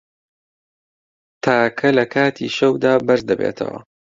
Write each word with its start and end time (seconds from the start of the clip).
تاکە 1.43 1.89
له 1.97 2.05
کاتی 2.13 2.47
شەودا 2.57 2.93
بەرز 3.07 3.23
دەبێتەوه 3.29 3.79